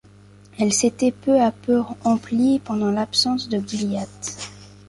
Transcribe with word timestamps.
Elle 0.57 0.73
s’était 0.73 1.11
peu 1.11 1.39
à 1.39 1.51
peu 1.51 1.83
emplie 2.03 2.57
pendant 2.57 2.89
l’absence 2.89 3.49
de 3.49 3.59
Gilliatt. 3.59 4.49